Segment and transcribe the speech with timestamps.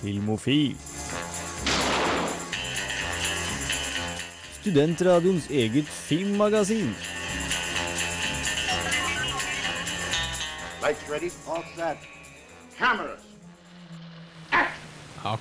[0.00, 0.76] Filmofil.
[4.60, 6.94] Studentradioens eget filmmagasin.
[10.80, 11.98] Lights ready, all set.
[12.78, 13.20] Cameras.
[15.22, 15.40] Ak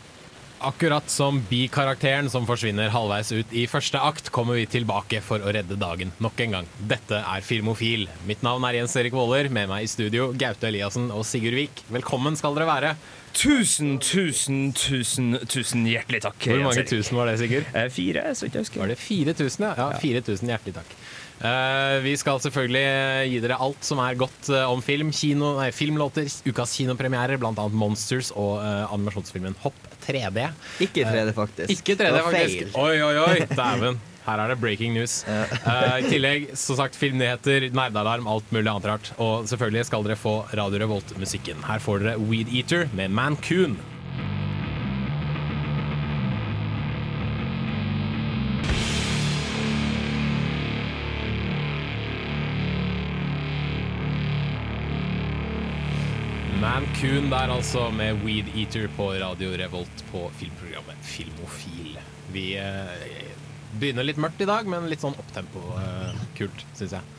[0.59, 5.53] akkurat som bikarakteren som forsvinner halvveis ut i første akt, kommer vi tilbake for å
[5.55, 6.67] redde dagen nok en gang.
[6.83, 8.09] Dette er Filmofil.
[8.27, 9.47] Mitt navn er Jens Erik Våler.
[9.47, 11.85] Med meg i studio Gaute Eliassen og Sigurd Vik.
[11.87, 12.93] Velkommen skal dere være.
[13.33, 16.49] Tusen, tusen, tusen, tusen hjertelig takk.
[16.49, 17.67] Hvor mange tusen var det, Sigurd?
[17.77, 18.83] Eh, Fire, så vidt jeg husker.
[18.83, 19.73] Var det 4000, ja?
[19.77, 20.93] Ja, 4000 hjertelig takk.
[21.39, 25.69] Uh, vi skal selvfølgelig gi dere alt som er godt uh, om film, kino, nei,
[25.71, 27.53] filmlåter, ukas kinopremierer, bl.a.
[27.71, 30.49] Monsters og uh, animasjonsfilmen Hopp 3D.
[30.83, 31.71] Ikke 3D, faktisk.
[31.77, 32.75] Ikke 3D, faktisk.
[32.75, 34.01] Oi, oi, oi, dæven.
[34.29, 35.23] Her er det breaking news.
[35.25, 39.13] Eh, I tillegg, som sagt, filmnyheter, nerdealarm, alt mulig annet rart.
[39.17, 41.63] Og selvfølgelig skal dere få Radio Revolt-musikken.
[41.65, 43.79] Her får dere Weed Eater med Mancoon.
[56.61, 61.97] Mancoon der altså, med Weed Eater på Radio Revolt på filmprogrammet Filmofil.
[62.33, 63.28] Vi eh,
[63.77, 65.61] begynner litt mørkt i dag, men litt sånn opptempo.
[65.77, 67.15] Eh, kult, syns jeg.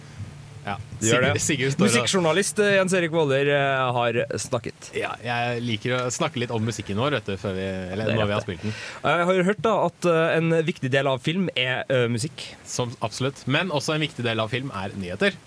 [0.60, 1.28] Ja, gjør det.
[1.40, 4.90] Sigurd, Sigurd står Musikkjournalist eh, Jens Erik Våler eh, har snakket.
[4.92, 8.18] ja, Jeg liker å snakke litt om musikken vår vet du, før vi, eller er
[8.20, 8.74] når vi har spilt den.
[9.06, 12.44] Jeg har hørt da at en viktig del av film er ø, musikk.
[12.68, 13.40] Som absolutt.
[13.48, 15.38] Men også en viktig del av film er nyheter.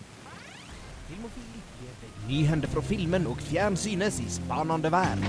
[2.25, 5.19] Nyhender fra filmen og fjernsynets i spanende vær.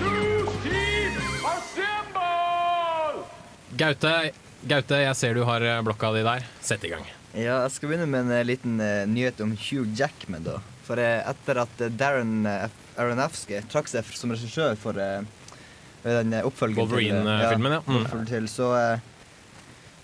[3.74, 4.12] Gaute,
[4.64, 6.44] Gaute, jeg ser du har eh, blokka di der.
[6.64, 7.04] Sett i gang.
[7.36, 10.56] Ja, jeg skal begynne med en eh, liten eh, nyhet om Hugh Jackman, da.
[10.86, 17.80] For etter at Darren Aronofsky trakk seg som regissør for den oppfølgeren Wolverine-filmen, ja.
[17.88, 18.26] Mm.
[18.28, 18.68] til, så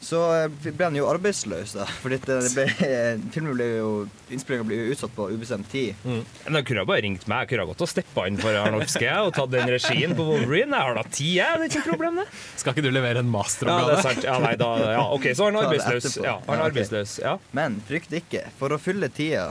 [0.00, 1.84] så eh, ble han jo arbeidsløs, da.
[1.84, 3.90] Eh, filmen ble jo
[4.32, 5.98] Innspillinga ble jo utsatt på ubestemt tid.
[6.06, 7.44] Men Da kunne bare ringt meg.
[7.44, 10.70] Jeg kunne ha gått og steppa inn for Arnolfske og tatt den regien på Wolverine.
[10.72, 11.58] Jeg har da tid, jeg.
[11.58, 12.26] Det er ikke noe problem, det.
[12.62, 14.22] Skal ikke du levere en Ja, det er sant.
[14.24, 16.16] Ja, nei, da, ja, OK, så er han arbeidsløs.
[16.22, 17.18] Ja, han er arbeidsløs.
[17.24, 17.34] Ja.
[17.56, 18.46] Men frykt ikke.
[18.60, 19.50] For å fylle tida,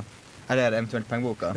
[0.49, 1.53] eller eventuelt pengeboka,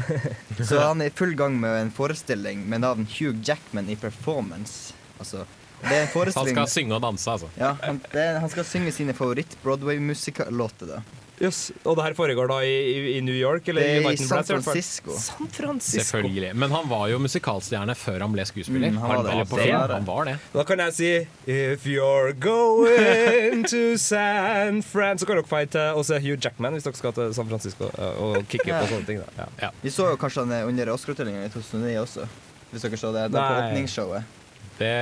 [0.58, 4.92] så er han i full gang med en forestilling med navn Hugh Jackman i performance.
[5.22, 5.46] Altså,
[5.82, 7.48] det er en Han skal synge og danse, altså.
[7.58, 11.02] ja, han, det han skal synge sine favoritt-Broadway-musikallåter.
[11.42, 11.72] Yes.
[11.82, 13.66] Og det her foregår da i, i, i New York?
[13.68, 14.44] Eller Det er i i San?
[14.44, 15.16] Francisco.
[15.18, 16.04] San Francisco.
[16.04, 16.52] Selvfølgelig.
[16.54, 18.92] Men han var jo musikalstjerne før han ble skuespiller.
[18.92, 19.94] Mm, han var han, Det det.
[19.94, 20.36] Han var det.
[20.52, 21.10] Da kan jeg si
[21.50, 26.86] If you're going to San Fran Så kan dere fighte og se Hugh Jackman hvis
[26.86, 29.24] dere skal til San Francisco uh, og kicke på sånne ting.
[29.24, 29.48] Da.
[29.64, 29.72] Ja.
[29.82, 32.28] Vi så jo kanskje han eh, under Oscar-utdelinga i 2009 også.
[32.70, 33.26] Hvis dere så det.
[33.34, 34.38] Da på åpningsshowet.
[34.78, 34.94] Det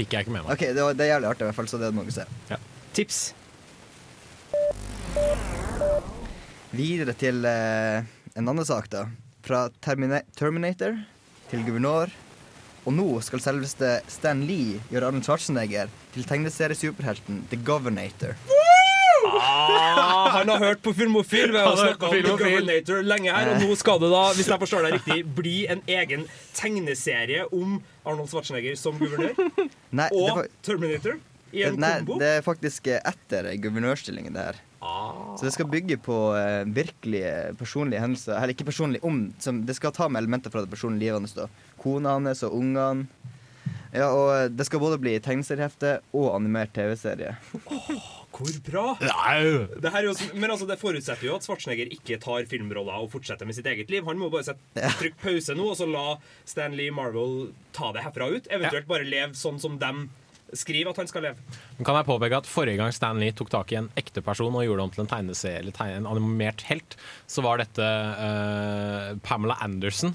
[0.00, 0.54] fikk jeg ikke med meg.
[0.56, 2.60] Ok, det, var, det er jævlig artig, i hvert fall, så det må dere se.
[2.96, 3.20] Tips.
[6.70, 8.08] Videre til eh,
[8.38, 9.06] en annen sak, da.
[9.46, 10.98] Fra Termina Terminator
[11.50, 12.12] til guvernør.
[12.88, 18.38] Og nå skal selveste Stan Lee gjøre Arnold Schwarzenegger til tegneseriesuperhelten The Governator.
[19.30, 21.52] Ah, han har hørt på Filmofil.
[21.52, 23.52] Vi har Han har hørt snakka om The Governator lenge her.
[23.52, 26.24] Og nå skal det da, hvis jeg forstår deg riktig, bli en egen
[26.56, 29.36] tegneserie om Arnold Schwarzenegger som guvernør
[29.98, 31.18] Nei, og er Terminator
[31.52, 32.16] i en nei, kombo.
[32.22, 34.60] det er faktisk etter guvernørstillingen, det her.
[34.80, 35.34] Ah.
[35.36, 38.36] Så det skal bygge på eh, virkelige personlige hendelser.
[38.38, 41.34] Eller ikke personlig om som, Det skal ta med elementer fra det personlige livet hans.
[41.36, 41.48] da.
[41.82, 43.08] Kona hans og ungene.
[43.90, 47.34] Ja, og det skal både bli tegneseriehefte og animert TV-serie.
[48.40, 48.84] Hvor bra!
[49.04, 49.40] Nei.
[49.84, 53.10] Det her er jo, men altså, det forutsetter jo at Schwarzenegger ikke tar filmroller og
[53.12, 54.06] fortsetter med sitt eget liv.
[54.08, 56.06] Han må bare sette, trykke pause nå og så la
[56.48, 58.48] Stanley Marvel ta det herfra ut.
[58.48, 60.08] Eventuelt bare leve sånn som dem
[60.56, 61.58] skriver at han skal leve.
[61.86, 64.64] Kan jeg påpeke at Forrige gang Stan Lee tok tak i en ekte person og
[64.66, 66.96] gjorde om til en tegneserie, eller tegne, en animert helt,
[67.30, 70.14] så var dette uh, Pamela Anderson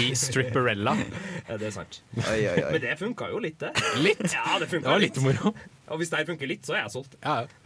[0.00, 0.96] i Stripperella.
[1.48, 2.00] Ja, det er sant.
[2.16, 2.68] Oi, oi, oi.
[2.72, 3.72] Men det funka jo litt, det.
[4.00, 4.22] Litt.
[4.32, 5.18] Ja, det Det var litt.
[5.18, 5.52] litt moro.
[5.92, 7.18] Og hvis det her funker litt, så er jeg solgt.
[7.20, 7.58] Ja, ja.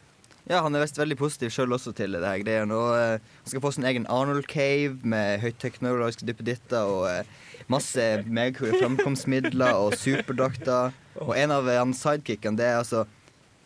[0.46, 2.76] Ja, han er visst veldig positiv sjøl også til det her greiene.
[2.78, 7.32] Og eh, han skal få sin egen Arnold Cave med høyteknologiske duppeditter og eh,
[7.73, 10.94] masse megakule framkomstmidler og superdrakter.
[11.19, 13.08] Og en av eh, hans sidekickene, det er altså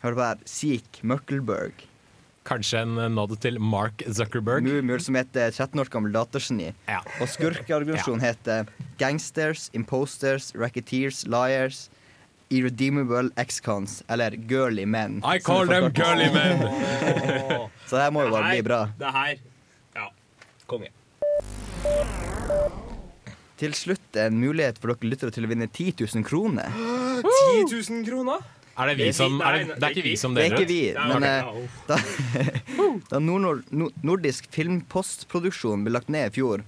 [0.00, 0.38] Hør på her.
[0.48, 1.82] Seek Muckleberg.
[2.48, 4.64] Kanskje en eh, nod til Mark Zuckerberg.
[4.64, 6.70] Mumul som heter 13 år gammel datageni.
[6.88, 7.02] Ja.
[7.20, 8.70] Og skurkeorganisasjonen heter
[9.00, 11.90] Gangsters, Imposters, Racketeers, Liars,
[12.50, 15.23] Irredeemable Excons, eller Girly Men.
[15.25, 16.58] I call them girly men.
[17.87, 18.81] Så det her må jo bare bli bra.
[18.99, 19.37] Det her
[19.94, 20.08] Ja.
[20.67, 20.91] Konge.
[23.61, 26.75] Til slutt en mulighet for dere lyttere til å vinne 10 000 kroner.
[27.23, 28.43] 10 000 kroner?
[28.81, 30.70] Er det vi som er det, det er ikke vi som deler Det er ikke
[30.70, 36.62] vi, men ok, eh, da, da Nord Nord nordisk filmpostproduksjon ble lagt ned i fjor,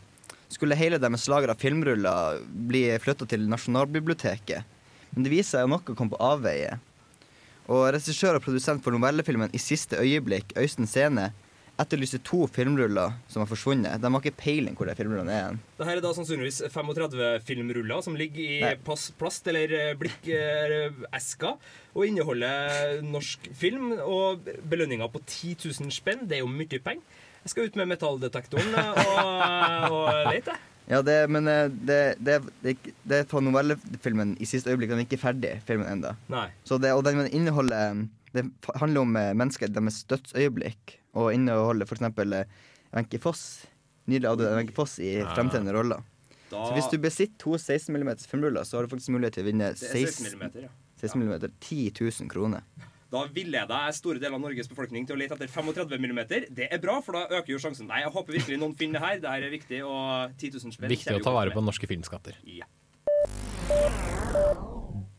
[0.52, 4.68] skulle hele deres lager av filmruller bli flytta til Nasjonalbiblioteket.
[5.12, 6.78] Men det viser seg at noe kom på avveie.
[7.70, 11.30] Og regissør og produsent for novellefilmen I siste øyeblikk, Øystein Sene,
[11.80, 14.00] etterlyser to filmruller som har forsvunnet.
[14.02, 15.46] De har ikke peiling hvor de filmrullene er.
[15.48, 15.60] hen.
[15.78, 18.74] Det her er da sannsynligvis 35 filmruller som ligger i Nei.
[18.84, 21.56] plast- eller eh, blikkesker
[21.94, 23.92] og inneholder norsk film.
[24.04, 27.02] Og belønninga på 10 000 spenn, det er jo mye penger.
[27.42, 30.54] Jeg skal ut med metalldetektoren eh, og, og lete.
[30.92, 32.74] Ja, det, men eh, det, det, det,
[33.08, 34.90] det på novellefilmen I siste øyeblikk.
[34.92, 36.16] Den er ikke ferdig, filmen enda.
[36.68, 38.02] Så det, og den inneholder
[38.32, 38.44] Det
[38.80, 40.98] handler om eh, mennesker, deres dødsøyeblikk.
[41.16, 42.04] Og inneholder f.eks.
[42.92, 43.42] Wenche Foss.
[44.08, 46.04] Nylig hadde Wenche Foss i fremtredende roller.
[46.52, 49.46] Da, Så hvis du besitter to 16 mm filmruller, så har du faktisk mulighet til
[49.46, 50.72] å vinne er 16 16 millimeter, ja.
[51.00, 52.66] 16 mm 10 000 kroner.
[53.12, 56.20] Da villeder jeg store deler av Norges befolkning til å lete etter 35 mm.
[56.56, 57.90] Det er bra, for da øker jo sjansen.
[57.90, 59.18] Nei, jeg håper virkelig noen finner det her.
[59.20, 62.38] Det her er viktig, og 10 000 spenn Viktig å ta vare på norske filmskatter.
[62.48, 62.64] Ja.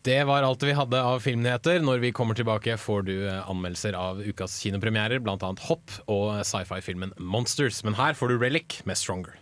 [0.04, 1.86] Det var alt vi hadde av filmnyheter.
[1.86, 5.54] Når vi kommer tilbake, får du eh, anmeldelser av ukas kinopremierer, bl.a.
[5.70, 7.86] Hopp og sci-fi-filmen Monsters.
[7.88, 9.38] Men her får du Relic med Stronger.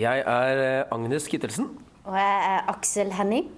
[0.00, 1.70] Jeg er eh, Agnes Kittelsen,
[2.06, 3.48] Og jeg er Aksel Henning,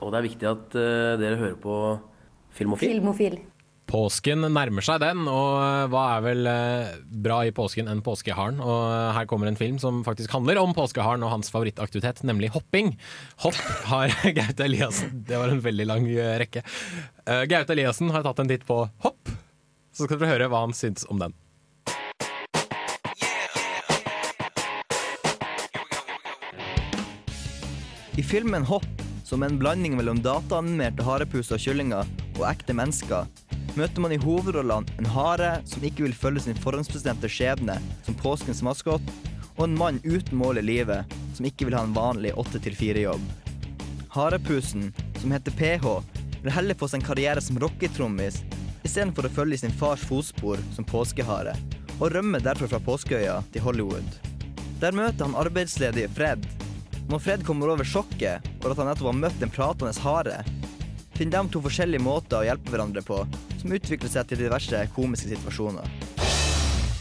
[0.00, 1.74] og det er viktig at uh, dere hører på
[2.56, 2.94] Filmofil.
[2.96, 3.38] filmofil.
[3.90, 6.48] Påsken nærmer seg den, og eh, hva er vel
[7.24, 8.60] bra i påsken enn påskeharen?
[8.62, 8.80] Og
[9.16, 12.94] her kommer en film som faktisk handler om påskeharen og hans favorittaktivitet, nemlig hopping.
[13.42, 13.58] Hopp
[13.90, 16.06] har Gaute Eliassen Det var en veldig lang
[16.44, 16.62] rekke.
[17.26, 19.34] Eh, Gaute Eliassen har tatt en titt på Hopp,
[19.90, 21.34] så skal dere høre hva han syns om den.
[28.20, 28.84] I filmen Hopp,
[29.24, 33.24] som er en blanding mellom dataanimerte harepuser og kyllinger og ekte mennesker,
[33.78, 38.60] møter man i hovedrollene en hare som ikke vil følge sin forhåndsbestemte skjebne som påskens
[38.66, 39.00] maskot,
[39.56, 43.24] og en mann uten mål i livet som ikke vil ha en vanlig 8-4-jobb.
[44.12, 45.96] Harepusen, som heter PH,
[46.42, 48.42] vil heller få seg en karriere som rocketrommis
[48.84, 51.56] istedenfor å følge i sin fars fotspor som påskehare,
[51.96, 54.24] og rømmer derfor fra Påskeøya til Hollywood.
[54.84, 56.44] Der møter han arbeidsledige Fred.
[57.10, 60.36] Når Fred kommer over sjokket over at han nettopp har møtt en pratende hare,
[61.18, 63.16] finner de to forskjellige måter å hjelpe hverandre på,
[63.58, 65.90] som utvikler seg til diverse komiske situasjoner.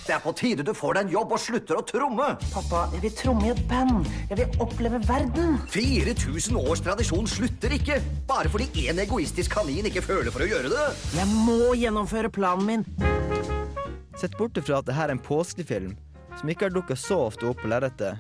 [0.08, 2.32] Det er på tide du får deg en jobb og slutter å tromme.
[2.56, 4.10] Pappa, jeg vil tromme i et band.
[4.32, 5.60] Jeg vil oppleve verden.
[5.70, 10.74] 4000 års tradisjon slutter ikke, bare fordi en egoistisk kanin ikke føler for å gjøre
[10.74, 10.90] det.
[11.20, 12.90] Jeg må gjennomføre planen min.
[14.18, 15.94] Sett bort ifra at dette er en påskefilm
[16.42, 18.18] som ikke har dukka så ofte opp på lerretet,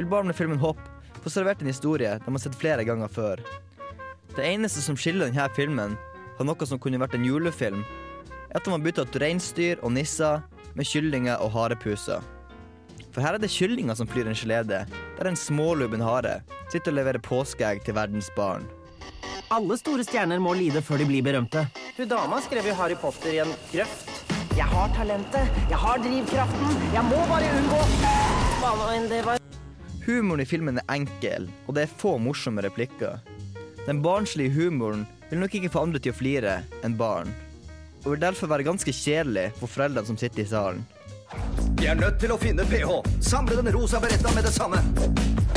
[0.00, 0.80] vil barnefilmen Hopp
[1.26, 3.40] få servert en historie de har sett flere ganger før.
[4.36, 5.96] Det eneste som skiller denne filmen
[6.36, 7.82] fra noe som kunne vært en julefilm,
[8.46, 10.44] er at de har bytta ut reinsdyr og nisser
[10.76, 12.22] med kyllinger og harepuser.
[13.10, 14.84] For her er det kyllinger som flyr en gelede,
[15.16, 18.68] der en smålubben hare sitter og leverer påskeegg til verdens barn.
[19.50, 21.64] Alle store stjerner må lide før de blir berømte.
[21.96, 24.12] Hun dama skrev jo Harry Potter i en grøft.
[24.56, 27.82] Jeg har talentet, jeg har drivkraften, jeg må bare unngå
[28.62, 29.45] Hva nå enn det var.
[30.06, 33.18] Humoren i filmen er enkel, og det er få morsomme replikker.
[33.88, 36.52] Den barnslige humoren vil nok ikke få andre til å flire
[36.86, 37.32] enn barn,
[38.04, 40.84] og vil derfor være ganske kjedelig for foreldrene som sitter i salen.
[41.80, 43.00] Vi er nødt til å finne PH.
[43.18, 44.78] Samle den rosa beretta med det samme.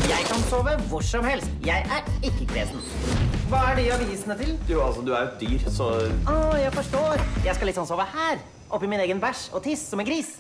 [0.10, 1.52] Jeg kan sove hvor som helst.
[1.62, 2.82] Jeg er ikke kresen.
[3.52, 4.56] Hva er de avisene til?
[4.70, 5.92] Jo, altså, du er jo et dyr, så
[6.26, 7.22] Å, jeg forstår.
[7.46, 8.42] Jeg skal liksom sove her.
[8.74, 10.40] Oppi min egen bæsj og tiss som en gris.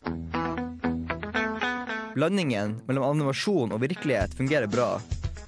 [2.19, 4.97] Blandingen mellom animasjon og virkelighet fungerer bra,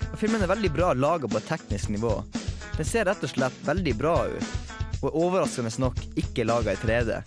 [0.08, 2.14] og filmen er veldig bra laga på et teknisk nivå.
[2.78, 4.54] Den ser rett og slett veldig bra ut,
[5.02, 7.18] og er overraskende nok ikke laga i 3D.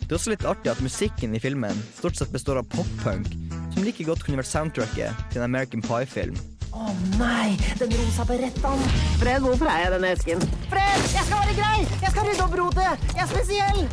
[0.00, 3.28] Det er også litt artig at musikken i filmen stort sett består av pop-punk,
[3.70, 6.40] som like godt kunne vært soundtracket til en American Pie-film.
[6.74, 8.82] Å nei, den rosa berettaen.
[9.20, 10.42] Fred, hvorfor er jeg denne esken?
[10.72, 11.76] Fred, jeg skal være grei!
[12.02, 13.06] Jeg skal rydde opp rotet!
[13.14, 13.86] Jeg er spesiell!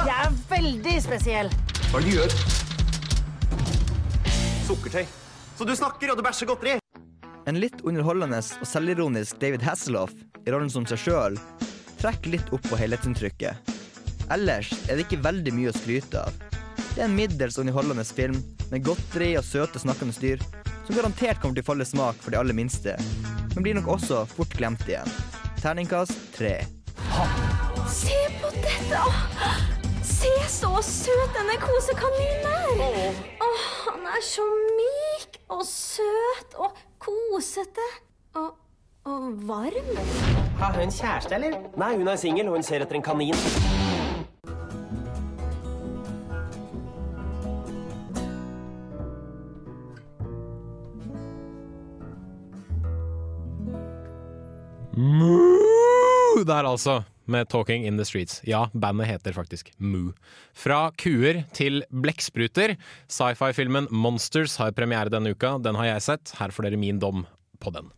[0.00, 1.54] Jeg er veldig spesiell.
[1.92, 2.68] Hva er det du gjør?
[4.70, 5.06] Sukkertøy.
[5.58, 6.76] Så du snakker, og du bæsjer godteri?
[7.50, 10.14] En litt underholdende og selvironisk David Hasselhoff
[10.46, 11.38] i rollen som seg sjøl
[11.98, 13.72] trekker litt opp på helhetsinntrykket.
[14.30, 16.36] Ellers er det ikke veldig mye å skryte av.
[16.92, 18.38] Det er en middels underholdende film
[18.70, 20.46] med godteri og søte snakkende dyr
[20.86, 22.94] som garantert kommer til å falle smak for de aller minste,
[23.56, 25.18] men blir nok også fort glemt igjen.
[25.58, 26.60] Terningkast tre.
[27.90, 29.79] Se på dette!
[30.20, 33.20] Se så søt denne kosekaninen er!
[33.40, 34.44] Åh, han er så
[34.76, 37.86] myk og søt og kosete
[38.36, 38.50] og,
[39.08, 39.88] og varm.
[40.60, 41.56] Har hun kjæreste, eller?
[41.80, 43.32] Nei, hun er singel, og hun ser etter en kanin.
[55.00, 57.00] Moo der altså,
[57.30, 58.40] med 'Talking in the Streets'.
[58.44, 60.12] Ja, bandet heter faktisk Moo.
[60.54, 62.76] Fra kuer til blekkspruter.
[63.08, 65.58] Sci-fi-filmen 'Monsters' har premiere denne uka.
[65.58, 66.34] Den har jeg sett.
[66.38, 67.26] Her får dere min dom
[67.60, 67.90] på den.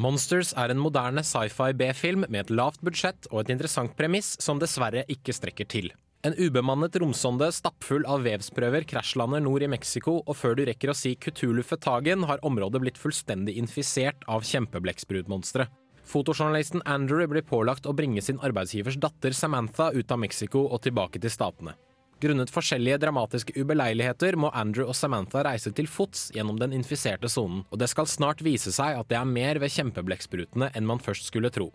[0.00, 4.60] Monsters er en moderne sci-fi B-film med et lavt budsjett og et interessant premiss som
[4.62, 5.90] dessverre ikke strekker til.
[6.24, 10.96] En ubemannet romsonde stappfull av vevsprøver krasjlander nord i Mexico, og før du rekker å
[10.96, 15.68] si Cthulhu Fetagen, har området blitt fullstendig infisert av kjempblekksprutmonstre.
[16.10, 21.20] Fotojournalisten Andrew blir pålagt å bringe sin arbeidsgivers datter Samantha ut av Mexico og tilbake
[21.20, 21.76] til statene.
[22.20, 27.62] Grunnet forskjellige dramatiske ubeleiligheter må Andrew og Samantha reise til fots gjennom den infiserte sonen,
[27.72, 31.30] og det skal snart vise seg at det er mer ved kjempblekksprutene enn man først
[31.30, 31.70] skulle tro.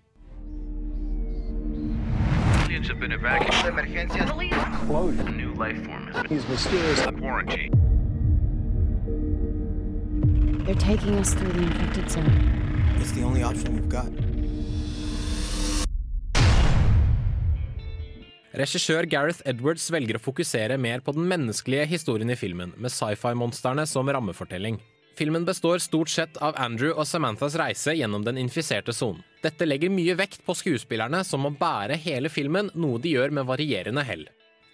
[10.66, 12.98] They're taking us through the infected zone.
[12.98, 14.25] It's the only option we've got.
[18.56, 23.84] Regissør Gareth Edwards velger å fokusere mer på den menneskelige historien i filmen, med sci-fi-monstrene
[23.90, 24.78] som rammefortelling.
[25.20, 29.24] Filmen består stort sett av Andrew og Samanthas reise gjennom den infiserte sonen.
[29.44, 33.48] Dette legger mye vekt på skuespillerne som må bære hele filmen, noe de gjør med
[33.50, 34.24] varierende hell.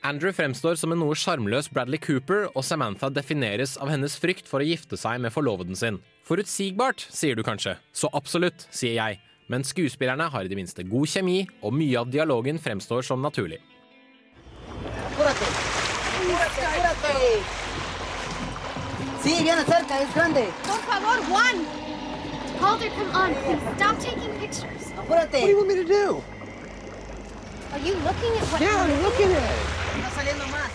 [0.05, 4.61] Andrew fremstår som en noe sjarmløs Bradley Cooper, og Samantha defineres av hennes frykt for
[4.61, 5.97] å gifte seg med forloveden sin.
[6.29, 7.79] Forutsigbart, sier du kanskje.
[7.93, 9.21] Så absolutt, sier jeg.
[9.49, 13.59] Men skuespillerne har i det minste god kjemi, og mye av dialogen fremstår som naturlig.
[15.11, 15.45] Apúrate.
[16.21, 17.43] Apúrate.
[19.21, 20.49] Sí, viene cerca, es grande.
[20.65, 21.65] Por favor, Juan!
[22.59, 23.59] Calder, come on, please.
[23.75, 24.91] Stop taking pictures.
[24.97, 25.31] Apúrate.
[25.31, 26.23] What do you want me to do?
[27.73, 29.67] Are you looking at what Yeah, I'm looking at it.
[29.97, 30.70] Está saliendo más.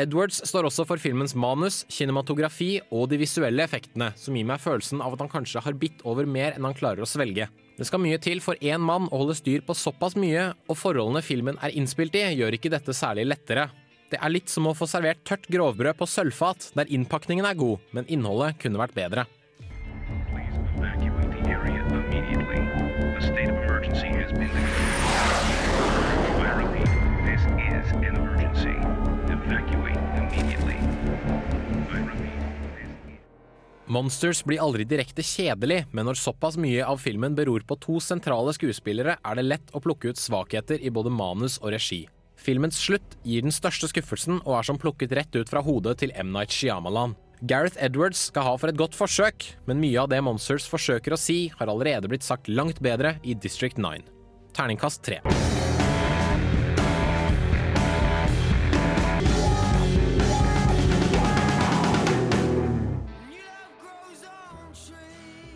[0.00, 5.02] Edwards står også for filmens manus, kinematografi og de visuelle effektene, som gir meg følelsen
[5.04, 7.46] av at han kanskje har bitt over mer enn han klarer å svelge.
[7.78, 11.22] Det skal mye til for én mann å holde styr på såpass mye, og forholdene
[11.22, 13.68] filmen er innspilt i, gjør ikke dette særlig lettere.
[14.10, 17.82] Det er litt som å få servert tørt grovbrød på sølvfat, der innpakningen er god,
[17.94, 19.28] men innholdet kunne vært bedre.
[33.94, 38.50] Monsters blir aldri direkte kjedelig, men når såpass mye av filmen beror på to sentrale
[38.56, 42.00] skuespillere, er det lett å plukke ut svakheter i både manus og regi.
[42.34, 46.14] Filmens slutt gir den største skuffelsen og er som plukket rett ut fra hodet til
[46.18, 46.32] M.
[46.34, 47.14] Night Shyamalan.
[47.46, 51.20] Gareth Edwards skal ha for et godt forsøk, men mye av det Monsters forsøker å
[51.20, 54.08] si, har allerede blitt sagt langt bedre i District 9.
[54.58, 55.43] Terningkast 3.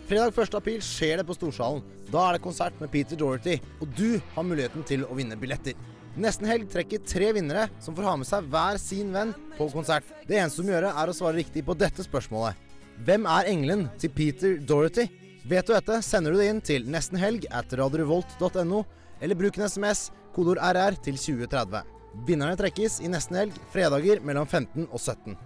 [0.09, 0.55] Fredag 1.
[0.57, 1.83] april skjer det på Storsalen.
[2.09, 5.75] Da er det konsert med Peter Dorothy, og du har muligheten til å vinne billetter.
[6.17, 10.07] Nesten helg trekker tre vinnere som får ha med seg hver sin venn på konsert.
[10.25, 12.57] Det eneste du må gjøre, er å svare riktig på dette spørsmålet.
[13.05, 15.05] Hvem er engelen til Peter Dorothy?
[15.45, 18.81] Vet du dette, sender du det inn til nestenhelg at radiorevolt.no,
[19.21, 21.85] eller bruk en SMS, kodord RR til 2030.
[22.25, 25.37] Vinnerne trekkes i nesten helg, fredager mellom 15 og 17.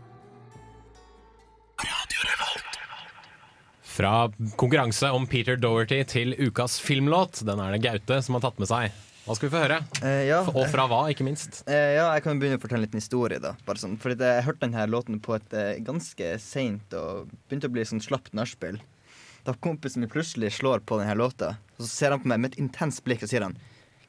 [3.94, 7.44] Fra konkurranse om Peter Doherty til ukas filmlåt.
[7.46, 8.96] Den er det Gaute som har tatt med seg.
[9.24, 9.76] Hva skal vi få høre?
[10.02, 10.40] Eh, ja.
[10.50, 11.60] Og fra hva, ikke minst?
[11.70, 13.52] Eh, ja, jeg kan begynne å fortelle en liten historie, da.
[13.68, 17.76] Bare sånn, fordi Jeg hørte denne låten på et eh, ganske seint og begynte å
[17.76, 18.82] bli sånn slapt nachspiel.
[19.46, 22.56] Da kompisen min plutselig slår på denne låta, og så ser han på meg med
[22.56, 23.60] et intenst blikk og sier han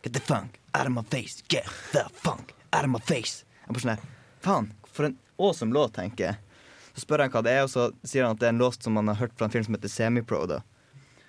[0.00, 1.44] Get the funk out of my face.
[1.52, 3.44] Get the funk out of my face.
[3.66, 4.10] Jeg bare sånn
[4.44, 6.40] Faen, for en awesome låt, tenker jeg.
[6.94, 8.82] Så spør han hva det er, og så sier han at det er en låt
[8.84, 10.44] som han har hørt fra en film som heter Semipro.
[10.50, 10.62] da.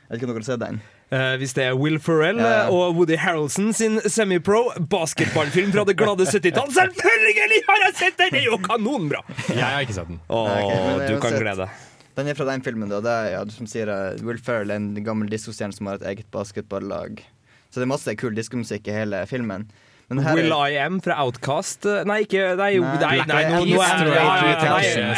[0.05, 0.83] Jeg vet ikke om dere har sett den?
[1.13, 2.61] Uh, hvis det er Will Ferrell Ja, ja.
[2.65, 6.71] eh, og Woody Harrelson sin semipro basketballfilm fra det glade 70-tall.
[6.73, 8.33] Selvfølgelig har jeg sett den!
[8.33, 9.21] Det er jo kanonbra!
[9.49, 10.17] Jeg har ikke sett den.
[10.25, 10.55] Å, oh,
[10.95, 11.83] okay, du kan glede deg.
[12.17, 13.01] Den er fra den filmen, da.
[13.05, 16.01] Det er, ja, du som sier uh, Will Ferrell er en gammel diskostjerne som har
[16.01, 17.21] et eget basketballag.
[17.69, 19.67] Så det er masse kul diskomusikk i hele filmen.
[20.09, 24.25] Will I Am fra Outcast Nei, ikke Nei, jo, Nei, nei, nei, nå, er ja,
[24.45, 25.13] ja, ja,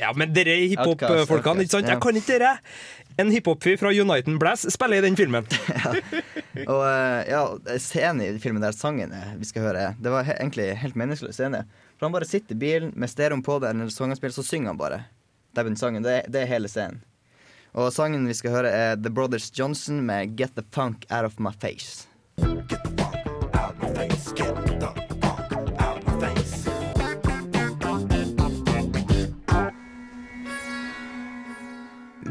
[0.00, 1.90] Ja, men dere er hiphop-folkene, ikke sant?
[1.92, 2.54] Jeg kan ikke dere.
[3.20, 5.44] En hiphop-fyr fra Uniten Blast spiller i den filmen.
[6.72, 7.42] Og eh, ja,
[7.78, 11.60] scenen i filmen der sangen vi skal høre, det var egentlig helt meningsløs scene.
[11.98, 14.72] For han bare sitter i bilen med stereoen på der, når sangen spiller, så synger
[14.72, 15.02] han bare.
[15.54, 17.04] Den sangen, det, er- det er hele scenen.
[17.74, 21.38] Og sangen vi skal høre, er The Brothers Johnson med Get The Funk Out Of
[21.42, 22.08] My Face.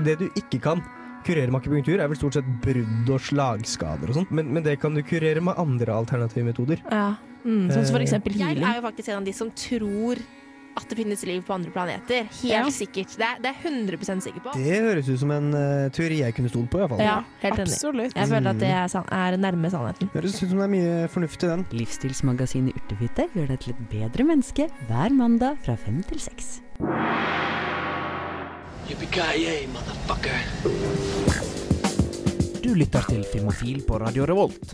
[0.03, 0.81] Det du ikke kan
[1.23, 4.33] kurere med akupunktur, er vel stort sett brudd og slagskader og sånt.
[4.35, 6.83] Men, men det kan du kurere med andre alternative metoder.
[6.91, 7.13] Ja.
[7.43, 10.19] Mm, sånn som for eksempel eksempel Jeg er jo faktisk en av de som tror
[10.75, 12.25] at det finnes liv på andre planeter.
[12.41, 12.63] Helt Ja.
[12.73, 13.13] sikkert.
[13.17, 14.53] Det er, det er 100 sikker på.
[14.57, 16.99] Det høres ut som en uh, teori jeg kunne stolt på, iallfall.
[17.03, 18.13] Ja, helt enig.
[18.15, 20.09] Jeg føler at det er, san er nærme sannheten.
[20.09, 21.65] Det Høres ut som det er mye fornuft i den.
[21.71, 26.61] Livsstilsmagasinet Urtefitte gjør deg til et bedre menneske hver mandag fra fem til seks.
[32.63, 34.73] Du lytter til Filmofil på Radio Revolt.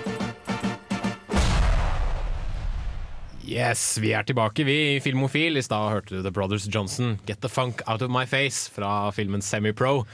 [3.51, 5.59] Yes, vi er tilbake, vi i Filmofil.
[5.59, 9.11] I stad hørte du The Brothers Johnson, 'Get the Funk Out of My Face' fra
[9.11, 10.05] filmen Semi-Pro.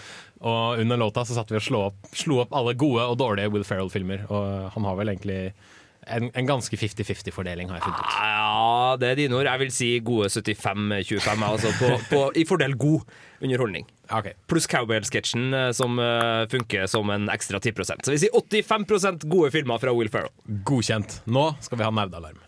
[0.41, 3.51] Og under låta så satt vi og slo opp, slo opp alle gode og dårlige
[3.53, 4.25] Will Ferrell-filmer.
[4.29, 5.53] Og han har vel egentlig
[6.07, 8.17] en, en ganske 50-50-fordeling, har jeg funnet ut.
[8.17, 9.49] Ja, det er dine ord.
[9.49, 13.05] Jeg vil si gode 75-25, altså på, på, i fordel god
[13.41, 13.85] underholdning.
[14.49, 19.53] Pluss Cowbell-sketsjen, eh, som eh, funker som en ekstra 10% Så vi sier 85% gode
[19.53, 20.33] filmer fra Will Ferrell.
[20.65, 21.21] Godkjent.
[21.29, 22.46] Nå skal vi ha nerdealarm.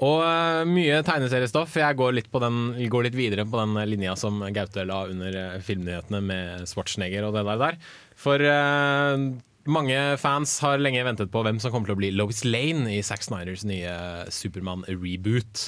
[0.00, 1.76] Og uh, mye tegneseriestoff.
[1.76, 5.60] Jeg går litt, den, går litt videre på den linja som Gaute la under eh,
[5.64, 7.60] filmnyhetene med Schwarzenegger og det der.
[7.60, 7.78] der.
[8.16, 9.26] For uh,
[9.68, 13.02] mange fans har lenge ventet på hvem som kommer til å bli Lois Lane i
[13.04, 13.92] Zack Snyders nye
[14.32, 15.66] Supermann-reboot.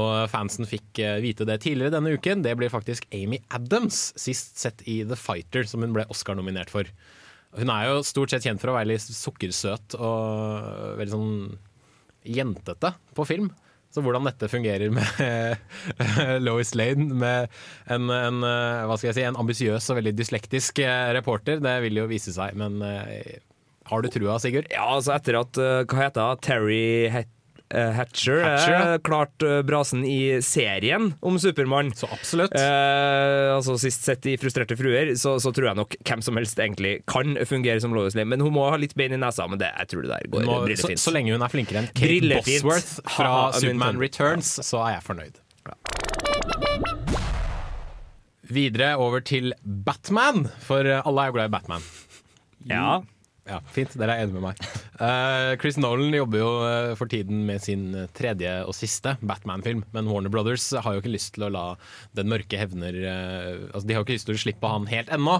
[0.00, 2.46] Og fansen fikk vite det tidligere denne uken.
[2.48, 6.88] Det blir faktisk Amy Adams, sist sett i The Fighter, som hun ble Oscar-nominert for.
[7.56, 11.38] Hun er jo stort sett kjent for å være litt sukkersøt og veldig sånn
[12.26, 13.52] jentete på film.
[13.96, 15.56] Så hvordan dette fungerer med
[16.44, 17.48] Lois Lane, med
[17.88, 22.34] en, en, eh, si, en ambisiøs og veldig dyslektisk eh, reporter, det vil jo vise
[22.36, 22.58] seg.
[22.60, 23.38] Men eh,
[23.88, 24.68] har du trua, Sigurd?
[24.68, 26.42] Ja, altså etter at Hva heter?
[26.44, 27.32] Terry Het
[27.74, 28.92] eh, Hatcher, Hatcher, ja.
[28.94, 31.92] eh, klart eh, brasen i serien om Supermann.
[31.96, 32.54] Så absolutt.
[32.54, 36.60] Eh, altså Sist sett i Frustrerte fruer, så, så tror jeg nok hvem som helst
[36.62, 38.30] egentlig kan fungere som Lois Lane.
[38.34, 40.46] Men hun må ha litt bein i nesa, men det, jeg tror det der går
[40.46, 41.02] må, så, brillefint.
[41.02, 42.62] så lenge hun er flinkere enn Kate Brillefint.
[42.66, 45.42] Bosworth fra Superman Returns, Returns, så er jeg fornøyd.
[48.46, 51.86] Videre over til Batman, for alle er jo glad i Batman.
[52.70, 53.00] Ja.
[53.46, 54.62] Ja, Fint, dere er enige med meg.
[54.98, 59.84] Uh, Chris Nolan jobber jo eh, for tiden med sin eh, tredje og siste Batman-film,
[59.94, 61.64] men Warner Brothers har jo ikke lyst til å la
[62.18, 65.12] den mørke hevner uh, altså De har jo ikke lyst til å slippe han helt
[65.14, 65.36] ennå.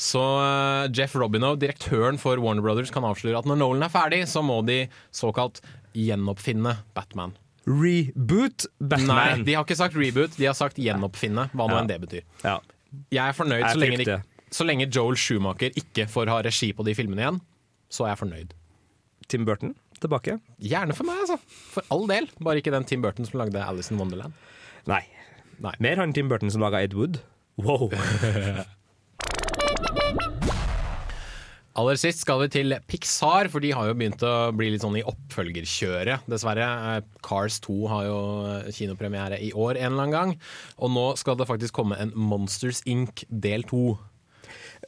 [0.00, 4.22] Så uh, Jeff Robinow, direktøren for Warner Brothers, kan avsløre at når Nolan er ferdig,
[4.30, 5.60] så må de såkalt
[5.92, 7.36] gjenoppfinne Batman.
[7.68, 9.16] Reboot Batman.
[9.20, 11.84] Nei, de har ikke sagt reboot, de har sagt gjenoppfinne, hva nå Ja.
[11.84, 12.24] enn det betyr.
[12.44, 12.56] Ja.
[13.12, 16.72] Jeg er fornøyd Jeg så lenge, de, så lenge Joel Schumacher ikke får ha regi
[16.74, 17.40] på de filmene igjen.
[17.90, 18.56] Så er jeg fornøyd.
[19.30, 20.38] Tim Burton tilbake?
[20.62, 21.38] Gjerne for meg, altså.
[21.74, 22.30] For all del.
[22.42, 24.32] Bare ikke den Tim Burton som lagde Alice in Wonderland.
[24.90, 25.02] Nei.
[25.60, 27.20] Mer han Tim Burton som laga Ed Wood.
[27.60, 27.90] Wow.
[31.80, 34.98] Aller sist skal vi til Pixar, for de har jo begynt å bli litt sånn
[34.98, 36.66] i oppfølgerkjøret, dessverre.
[36.66, 38.16] Eh, Cars 2 har jo
[38.50, 40.34] eh, kinopremiere i år en eller annen gang.
[40.82, 43.22] Og nå skal det faktisk komme en Monsters Inc.
[43.30, 43.84] del 2.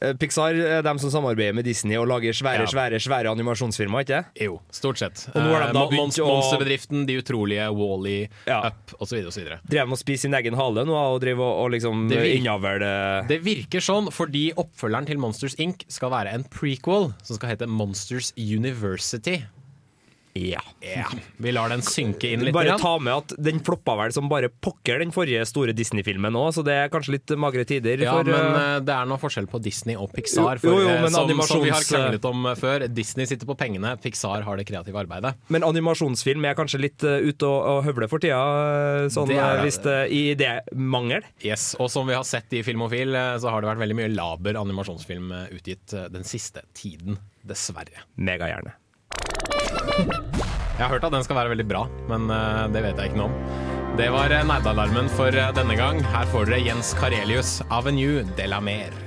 [0.01, 2.65] Eh, Pixar er dem som samarbeider med Disney og lager svære Ja.
[2.65, 4.25] svære, svære animasjonsfilmer, ikke det?
[4.45, 5.27] Jo, stort sett.
[5.35, 9.21] Og nå har de da Eh, begynt å- Monsterbedriften, De utrolige, Wall-E, Up osv.
[9.69, 13.27] Drev med å spise sin egen hale nå og drive og, og liksom Det virker-
[13.27, 15.83] Det virker sånn fordi oppfølgeren til Monsters Inc.
[15.87, 19.43] skal være en prequel som skal hete Monsters University.
[20.33, 20.61] Ja.
[21.37, 22.55] Vi lar den synke inn litt.
[22.55, 26.51] Bare ta med at den floppa vel som bare pokker, den forrige store Disney-filmen òg,
[26.57, 28.01] så det er kanskje litt magre tider.
[28.01, 30.61] Ja, for, men eh, eh, det er noe forskjell på Disney og Pixar.
[30.63, 33.57] For, jo, jo, men som, som vi har kranglet om eh, før, Disney sitter på
[33.59, 35.35] pengene, Pixar har det kreative arbeidet.
[35.53, 38.41] men animasjonsfilm er kanskje litt uh, ute og, og høvler for tida,
[39.03, 39.99] eh, sånn, Det er hvis det.
[40.09, 41.25] hvis det, mangel.
[41.45, 44.13] Yes, Og som vi har sett i Filmofil, eh, så har det vært veldig mye
[44.13, 47.19] laber animasjonsfilm eh, utgitt eh, den siste tiden.
[47.43, 48.05] Dessverre.
[48.15, 48.77] Megagjerne.
[50.73, 53.19] Jeg har hørt at den skal være veldig bra, men eh, det vet jeg ikke
[53.21, 53.73] noe om.
[53.99, 56.01] Det var eh, nerdealarmen for eh, denne gang.
[56.15, 59.02] Her får dere Jens Karelius, 'Avenue de la Mer'.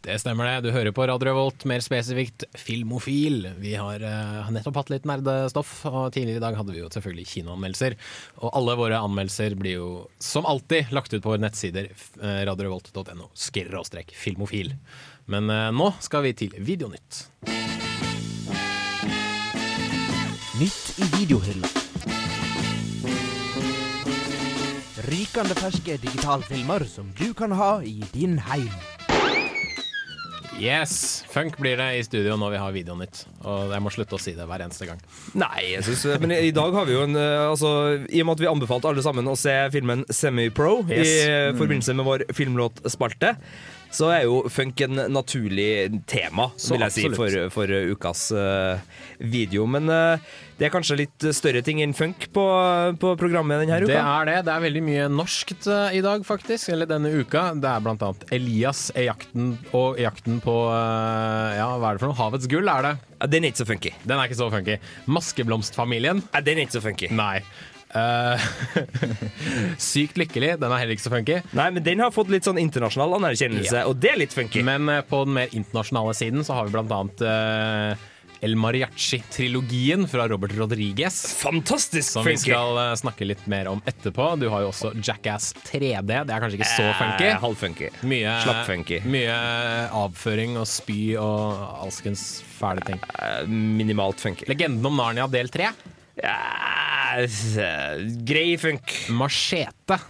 [0.00, 0.60] Det stemmer det.
[0.64, 3.50] Du hører på Radio Revolt, mer spesifikt Filmofil.
[3.60, 7.26] Vi har uh, nettopp hatt litt nerdestoff, og tidligere i dag hadde vi jo selvfølgelig
[7.34, 7.96] kinoanmeldelser.
[8.40, 13.28] Og alle våre anmeldelser blir jo som alltid lagt ut på våre nettsider uh, radiorevolt.no
[13.36, 14.72] skråstrek filmofil.
[15.28, 17.26] Men uh, nå skal vi til Videonytt.
[20.60, 21.74] Nytt i videohylla.
[25.10, 28.72] Rykende ferske digitalfilmer som du kan ha i din heim.
[30.60, 31.24] Yes!
[31.32, 33.22] Funk blir det i studio når vi har Videonytt.
[33.48, 35.00] Og jeg må slutte å si det hver eneste gang.
[35.40, 37.70] Nei, jeg synes, men i dag har vi jo en eh, altså,
[38.12, 41.08] I og med at vi anbefalte alle sammen å se filmen Semi-Pro Yes.
[41.08, 43.34] i forbindelse med vår filmlåtspalte,
[43.90, 48.78] så er jo funk en naturlig tema, Så vil jeg si, for, for ukas uh,
[49.18, 49.66] video.
[49.70, 52.44] Men uh, det er kanskje litt større ting enn funk på,
[53.02, 53.90] på programmet denne uka?
[53.90, 54.36] Det er det.
[54.46, 56.68] Det er veldig mye norskt eh, i dag, faktisk.
[56.74, 57.48] Eller denne uka.
[57.56, 62.10] Det er blant annet Elias er jakten og jakten på Ja, hva er det for
[62.12, 62.18] noe?
[62.20, 62.94] Havets gull, er det?
[63.32, 63.94] Den er ikke så funky.
[64.04, 64.78] Den er ikke så funky.
[65.10, 66.22] Maskeblomstfamilien.
[66.44, 67.10] Den er ikke så funky.
[67.16, 67.40] Nei.
[67.94, 68.44] Eh,
[69.90, 70.54] Sykt lykkelig.
[70.60, 71.40] Den er heller ikke så funky.
[71.56, 73.88] Nei, men den har fått litt sånn internasjonal anerkjennelse, Ja.
[73.90, 74.62] og det er litt funky.
[74.66, 78.06] Men uh, på den mer internasjonale siden så har vi blant annet uh,
[78.40, 81.18] El Mariachi-trilogien fra Robert Rodriguez.
[81.42, 84.30] Fantastisk Som vi skal snakke litt mer om etterpå.
[84.40, 86.00] Du har jo også Jackass 3D.
[86.08, 87.26] Det er kanskje ikke så funky.
[87.26, 87.42] Eh, funky.
[87.44, 87.90] halvfunky.
[88.08, 89.02] Mye, Slappfunky.
[89.12, 89.36] mye
[90.00, 92.24] avføring og spy og alskens
[92.56, 93.02] fæle ting.
[93.20, 94.48] Eh, minimalt funky.
[94.48, 95.74] Legenden om Narnia del 3.
[96.22, 97.26] Ja,
[98.24, 99.08] grei funk.
[99.08, 100.00] Machete.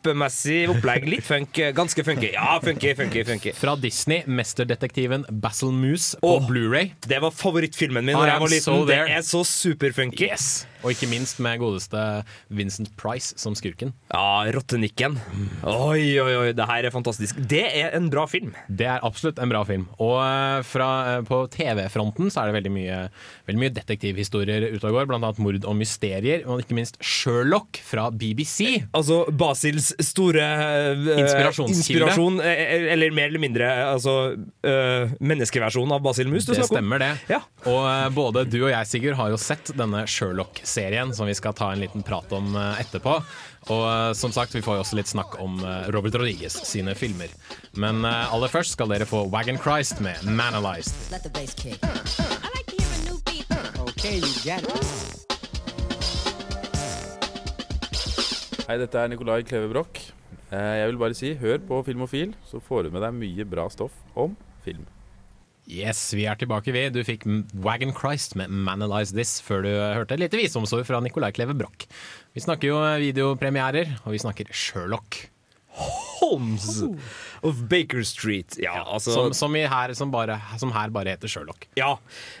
[0.00, 1.04] Kjempemessig opplegg.
[1.12, 1.58] Litt funk.
[1.76, 2.30] Ganske funky.
[2.32, 3.52] Ja, funky, funky, funky.
[3.52, 6.94] Fra Disney, mesterdetektiven Basil Moose på oh, Blu-ray.
[7.04, 8.64] Det var favorittfilmen min da jeg var liten.
[8.64, 10.30] so det er så superfunky.
[10.30, 10.64] Yes.
[10.80, 12.00] Og ikke minst med godeste
[12.48, 13.92] Vincent Price som skurken.
[14.08, 15.18] Ja, Rottenikken.
[15.68, 17.36] Oi, oi, oi, det her er fantastisk.
[17.50, 18.54] Det er en bra film.
[18.68, 19.84] Det er absolutt en bra film.
[20.00, 23.02] Og eh, fra, eh, på TV-fronten så er det veldig mye,
[23.50, 25.10] veldig mye detektivhistorier ute og går.
[25.10, 28.86] Blant annet mord og mysterier, og ikke minst Sherlock fra BBC.
[28.96, 36.30] Altså Basils store uh, inspirasjon, eh, eller mer eller mindre altså, uh, menneskeversjonen av Basil
[36.30, 36.46] Mus.
[36.48, 37.40] Det snakker stemmer, det.
[37.66, 41.56] Og uh, både du og jeg, Sigurd, har jo sett denne Sherlock-serien, som vi skal
[41.56, 43.20] ta en liten prat om eh, etterpå.
[43.68, 46.94] Og eh, som sagt, vi får jo også litt snakk om eh, Robert Rodriguez sine
[46.98, 47.32] filmer.
[47.76, 50.96] Men eh, aller først skal dere få Wagon Christ med Manalized.
[51.12, 51.78] Let the bass kick.
[51.84, 53.46] I like to hear a new beat.
[53.90, 55.29] Okay, you get it.
[58.70, 59.98] Hei, dette er Nicolai Kleve Broch.
[60.54, 63.64] Eh, Jeg vil bare si, hør på Filmofil, så får du med deg mye bra
[63.66, 64.84] stoff om film.
[65.66, 66.84] Yes, vi er tilbake, vi.
[66.94, 67.26] Du fikk
[67.66, 71.88] Wagon Christ med Manalize This før du hørte et lite visdomsord fra Nicolai Kleve Broch.
[72.30, 75.18] Vi snakker jo videopremierer, og vi snakker Sherlock.
[76.20, 76.82] Holmes
[77.46, 78.56] of Baker Street.
[78.60, 81.64] Ja, altså Som, som, i her, som, bare, som her bare heter Sherlock.
[81.78, 81.94] Ja.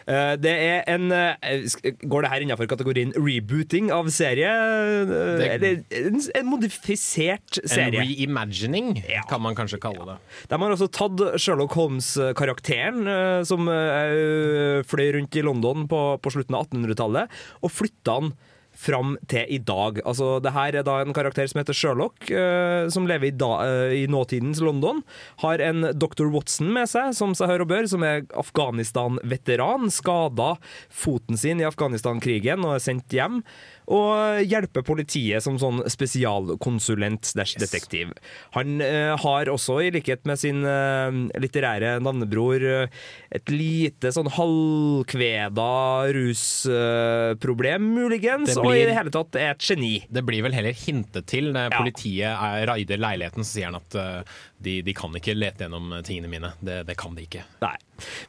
[0.06, 1.64] eh, Det er en eh,
[2.04, 4.50] Går det her innenfor kategorien rebooting av serie?
[4.50, 5.06] Eh,
[5.40, 10.18] Det- Eller en, en modifisert En reimagining, reimagining, kan man kanskje kalle det.
[10.50, 16.32] De har også tatt Sherlock Holmes-karakteren, eh, som eh, fløy rundt i London på, på
[16.36, 17.30] slutten av 1800-tallet,
[17.64, 18.32] og flytta han
[18.80, 20.00] fram til i dag.
[20.08, 23.50] Altså, det her er da en karakter som heter Sherlock, eh, som lever i, da,
[23.66, 25.02] eh, i nåtidens London.
[25.44, 26.30] Har en Dr.
[26.32, 29.90] Watson med seg, som seg hør og bør, som er Afghanistan-veteran.
[29.92, 30.54] Skada
[30.88, 33.42] foten sin i Afghanistan-krigen og er sendt hjem.
[33.90, 38.12] Og hjelper politiet som sånn spesialkonsulent slash detektiv.
[38.54, 43.00] Han eh, har også, i likhet med sin eh, litterære navnebror, eh,
[43.34, 45.70] et lite sånn halvkveda
[46.16, 49.94] rusproblem, muligens, blir, og i det hele tatt er et geni.
[50.08, 53.98] Det blir vel heller hintet til når politiet er, raider leiligheten, så sier han at
[53.98, 56.52] uh, de, de kan ikke lete gjennom tingene mine.
[56.62, 57.42] Det, det kan de ikke.
[57.64, 57.74] Nei.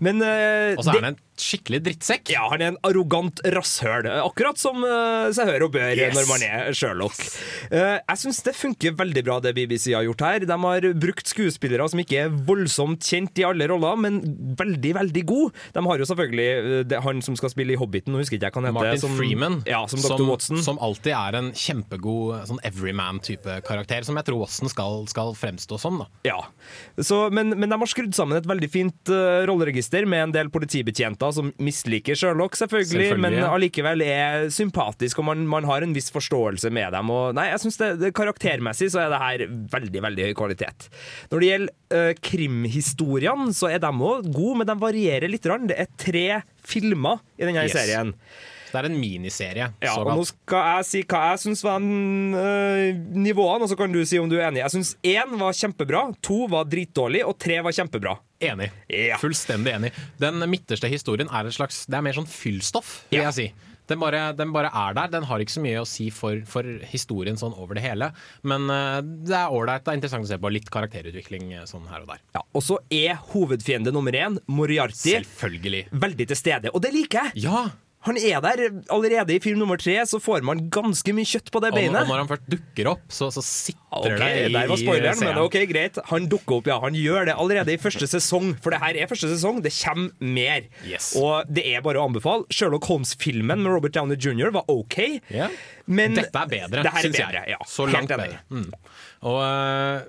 [0.04, 2.32] Men uh, Og så er han en skikkelig drittsekk.
[2.34, 6.16] Ja, han er en arrogant rasshøl, akkurat som uh, seg hør og bør Yes.
[6.16, 7.18] når man er Sherlock.
[7.72, 10.46] Uh, jeg syns det funker veldig bra, det BBC har gjort her.
[10.48, 14.22] De har brukt skuespillere som ikke er voldsomt kjent i alle roller, men
[14.60, 15.58] veldig, veldig god.
[15.76, 18.56] De har jo selvfølgelig eh, det, han som skal spille i Hobbiten, husker ikke jeg
[18.56, 18.78] hva han heter.
[18.80, 20.62] Martin som, Freeman, Ja, som som, Watson.
[20.64, 25.80] som alltid er en kjempegod sånn everyman-type karakter, som jeg tror Watson skal, skal fremstå
[25.82, 26.02] som.
[26.04, 26.08] da.
[26.28, 26.40] Ja,
[27.02, 30.52] så, men, men de har skrudd sammen et veldig fint uh, rolleregister med en del
[30.54, 35.96] politibetjenter som misliker Sherlock, selvfølgelig, Selvfølgelig, men allikevel er sympatisk, og man, man har en
[35.96, 37.12] viss forståelse med dem.
[37.14, 40.88] Og, nei, jeg synes det, det Karaktermessig så er det her veldig veldig høy kvalitet.
[41.32, 45.46] Når det gjelder uh, krimhistoriene, så er de òg gode, men de varierer litt.
[45.68, 46.26] Det er tre
[46.64, 47.76] filmer i denne Yes.
[47.78, 48.16] serien.
[48.72, 49.66] Det er en miniserie.
[49.84, 53.76] Ja, og nå skal jeg si hva jeg syns var en, øh, nivåene, og så
[53.78, 54.64] kan du si om du er enig.
[54.64, 58.16] Jeg syns én var kjempebra, to var dritdårlig, og tre var kjempebra.
[58.42, 58.72] Enig.
[59.22, 59.92] Fullstendig enig.
[60.22, 63.52] Den midterste historien er et slags Det er mer sånn fyllstoff, vil jeg si.
[63.92, 65.10] Den bare, den bare er der.
[65.12, 68.12] Den har ikke så mye å si for, for historien sånn over det hele.
[68.48, 69.84] Men uh, det er ålreit.
[69.84, 72.22] Det er interessant å se på litt karakterutvikling eh, sånn her og der.
[72.38, 75.88] Ja, Og så er hovedfiende nummer én, Moriarty, Selvfølgelig.
[75.92, 76.72] veldig til stede.
[76.72, 77.48] Og det liker jeg!
[77.50, 77.66] Ja
[78.08, 81.62] Han er der allerede i film nummer tre, så får man ganske mye kjøtt på
[81.62, 82.00] det beinet.
[82.02, 85.20] og når han først dukker opp, så, så sitter okay, det i Der var spoileren,
[85.20, 85.42] men serien.
[85.46, 86.00] ok, greit.
[86.10, 86.80] Han dukker opp, ja.
[86.82, 89.62] Han gjør det allerede i første sesong, for det her er første sesong.
[89.62, 90.66] Det kommer mer.
[90.88, 91.12] Yes.
[91.20, 92.48] Og det er bare å anbefale.
[92.50, 94.50] Sherlock Holmes-filmen med Robert Downey jr.
[94.56, 94.98] var OK,
[95.86, 97.46] men Dette er bedre, syns jeg.
[97.54, 98.42] Ja, Så langt bedre.
[98.50, 98.72] Mm.
[99.30, 100.02] Og eh,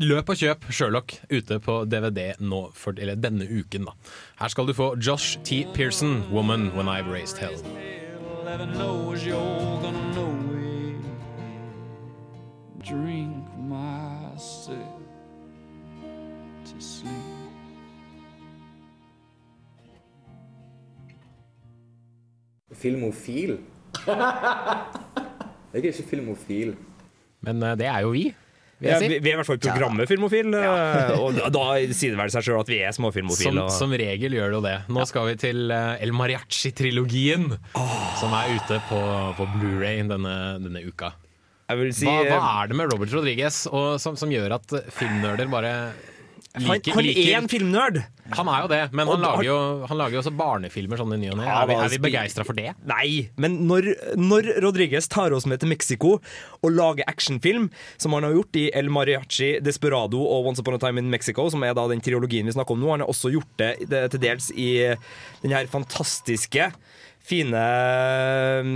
[0.00, 3.84] løp og kjøp Sherlock ute på DVD nå for, eller denne uken.
[3.88, 3.92] da.
[4.40, 5.64] Her skal du få Josh T.
[5.74, 7.62] Pearson, 'Woman When I've Raised Hell'.
[12.88, 15.02] Drink myself
[16.64, 17.12] to sleep.
[22.72, 23.58] Filmofil?
[24.06, 26.76] Jeg er ikke filmofil.
[27.44, 28.34] Men eh, det er jo vi.
[28.86, 29.08] Jeg si.
[29.10, 32.44] vi, vi er i hvert fall programmet Filmofil, eh, og da, sier det vel seg
[32.46, 33.64] sjøl at vi er Som, småfilmofile.
[33.64, 34.76] og- som regel gjør det jo det.
[34.94, 37.48] Nå skal vi til eh, El Mariachi-trilogien,
[38.20, 39.00] som er ute på,
[39.38, 41.12] på Blu-ray denne, denne uka.
[41.68, 44.54] Jeg vil si, hva, hva eh, er det med Robert Rodriguez og, som, som gjør
[44.56, 45.72] at filmnerder bare
[46.66, 48.00] Han, han liker er en filmnerd!
[48.36, 49.56] Han er jo det, men han lager, jo,
[49.88, 51.46] han lager jo også barnefilmer sånn i ny og ne.
[51.48, 52.74] Er vi, er vi begeistra for det?
[52.90, 53.08] Nei,
[53.40, 53.88] men når,
[54.20, 58.66] når Rodriguez tar oss med til Mexico og lager actionfilm, som han har gjort i
[58.76, 62.48] El Mariachi, Desperado og Once Upon a Time in Mexico, som er da den triologien
[62.48, 64.70] vi snakker om nå, han har også gjort det, det til dels i
[65.40, 66.68] den her fantastiske,
[67.28, 67.66] fine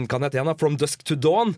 [0.06, 0.54] Hva heter den?
[0.60, 1.54] From Dusk to Dawn.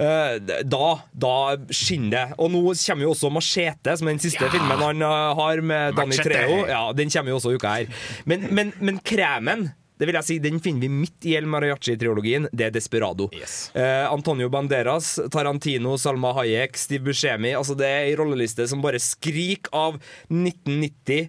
[0.00, 1.34] Eh, da, da
[1.76, 2.38] skinner det.
[2.40, 4.52] Og nå kommer jo også Machete, som er den siste Ja.
[4.54, 6.16] filmen han eh, har med Danny.
[6.16, 6.62] Treho.
[6.70, 7.92] Ja, Den kommer jo også uka her.
[8.24, 12.46] Men, men, men kremen det vil jeg si, Den finner vi midt i El Mariachi-triologien.
[12.56, 13.26] Det er Desperado.
[13.36, 17.50] Eh, Antonio Banderas, Tarantino, Salma Hayek, Steve Buscemi.
[17.52, 19.98] Altså det er ei rolleliste som bare skriker av
[20.32, 21.28] 1990.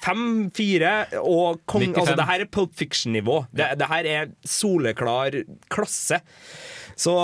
[0.00, 1.84] Fem, fire og kong...
[1.90, 2.00] 95.
[2.00, 3.38] Altså, det her er Pulp Fiction-nivå.
[3.52, 5.36] Det, det her er soleklar
[5.72, 6.20] klasse.
[7.00, 7.14] Så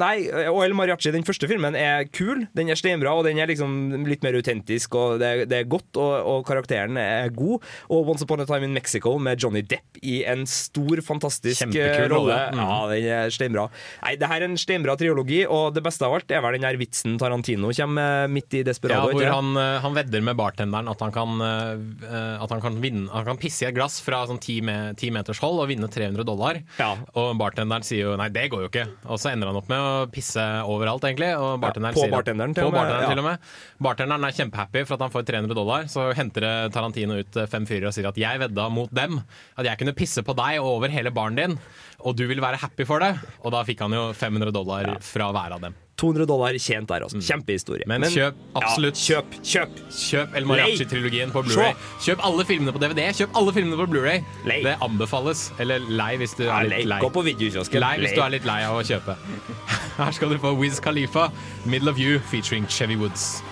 [0.00, 2.44] nei, og El Mariachi, den første filmen, er kul.
[2.56, 5.88] Den er steinbra, og den er liksom litt mer autentisk, og det, det er godt,
[5.96, 7.64] og, og karakteren er god.
[7.88, 12.04] Og Once Upon a Time in Mexico med Johnny Depp i en stor, fantastisk Kjempekul
[12.04, 12.36] eh, rolle.
[12.36, 12.38] rolle.
[12.52, 12.60] Mm.
[12.60, 13.66] Ja, den er steinbra.
[14.04, 16.68] Nei, det her er en steinbra triologi, og det beste av alt er vel den
[16.68, 19.08] her vitsen Tarantino kommer midt i Desperado.
[19.08, 22.78] Ja, hvor han, eh, han vedder med bartenderen at han kan, eh, at han kan,
[22.82, 26.28] vinne, han kan pisse i et glass fra sånn ti meters hold og vinne 300
[26.28, 26.60] dollar.
[26.76, 26.92] Ja.
[27.16, 28.86] Og bartenderen sier jo nei, det går jo ikke.
[29.08, 31.30] Og så ender han opp med å pisse overalt, egentlig.
[31.36, 33.12] Og bartenderen på sier bartenderen til på og bartenderen ja.
[33.12, 33.52] til og med.
[33.88, 35.88] Bartenderen er kjempehappy for at han får 300 dollar.
[35.92, 39.20] Så henter Tarantino ut eh, fem fyrer og sier at jeg vedda mot dem.
[39.58, 41.58] At jeg kunne pisse på deg og over hele baren din,
[42.04, 43.14] og du vil være happy for det.
[43.42, 45.83] Og da fikk han jo 500 dollar fra hver av dem.
[46.00, 47.20] 200 dollar tjent der, også.
[47.22, 47.86] Kjempehistorie.
[47.90, 48.98] Men, kjøp absolutt.
[48.98, 49.78] Ja, kjøp, kjøp.
[49.94, 51.74] Kjøp El Mariachi-trilogien på Blu-ray.
[52.04, 53.06] Kjøp alle filmene på DVD.
[53.20, 54.24] Kjøp alle filmene på Blu-ray.
[54.66, 55.46] Det anbefales.
[55.62, 57.00] Eller lei hvis du Ja, er litt lei.
[57.04, 57.80] Gå på videokiosken.
[57.84, 58.16] Lei hvis Lei.
[58.18, 59.16] du er litt lei av å kjøpe.
[59.98, 61.30] Her skal du få Wiz Khalifa,
[61.64, 63.42] 'Middle of You', featuring Chevy Woods.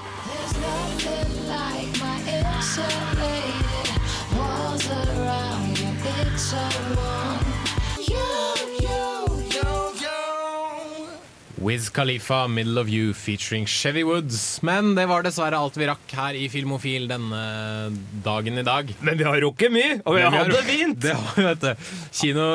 [11.62, 14.62] Wiz Khalifa, 'Middle of You' featuring Chevy Woods.
[14.62, 17.42] Men det var dessverre alt vi rakk her i Filmofil denne
[18.24, 18.90] dagen i dag.
[19.00, 20.98] Men vi har rukket mye, og vi har hatt det fint!
[21.06, 21.92] Det har vet du.
[22.18, 22.46] Kino,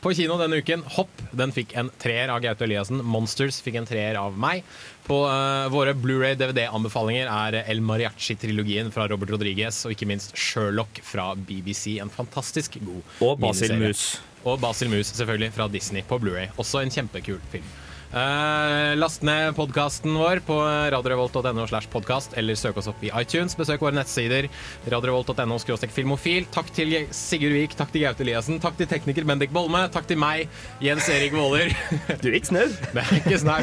[0.00, 3.02] på kino denne uken, Hopp den fikk en treer av Gaute Eliassen.
[3.04, 4.64] Monsters fikk en treer av meg.
[5.08, 11.34] På uh, våre Blu-ray-DVD-anbefalinger er El Mariachi-trilogien fra Robert Rodriguez og ikke minst Sherlock fra
[11.36, 11.98] BBC.
[12.00, 13.92] En fantastisk god Og Basil miniserie.
[13.92, 14.06] Mus.
[14.48, 16.48] Og Basil Mus, selvfølgelig, fra Disney på Blu-ray.
[16.56, 17.68] Også en kjempekul film.
[18.08, 20.56] Eh, last ned podkasten vår på
[20.94, 23.56] radiorevolt.no slash podkast, eller søk oss opp i iTunes.
[23.58, 24.48] Besøk våre nettsider
[24.88, 25.58] radiorevolt.no
[25.92, 26.48] filmofil.
[26.54, 30.18] Takk til Sigurd Vik, takk til Gaute Eliassen, takk til tekniker Bendik Bolme, takk til
[30.20, 30.48] meg,
[30.80, 31.74] Jens Erik Våler.
[32.22, 32.66] Du er ikke snau.
[32.94, 33.60] Det er ikke snau.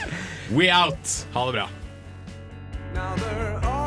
[0.56, 1.18] We out!
[1.34, 1.68] Ha det bra.
[2.94, 3.79] Now they're